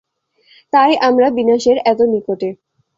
[0.73, 2.41] তাই আমরা বিনাশের এত নিকট।